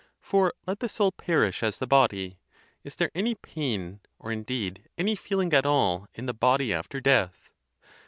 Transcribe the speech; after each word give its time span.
For 0.19 0.55
let 0.65 0.79
the 0.79 0.89
soul 0.89 1.11
perish 1.11 1.61
as 1.61 1.77
the 1.77 1.85
body: 1.85 2.39
is 2.83 2.95
there 2.95 3.11
any 3.13 3.35
pain, 3.35 3.99
or 4.17 4.31
indeed 4.31 4.89
any 4.97 5.15
feeling 5.15 5.53
at 5.53 5.63
all, 5.63 6.07
in 6.15 6.25
the 6.25 6.33
body 6.33 6.73
after 6.73 6.99
death? 6.99 7.51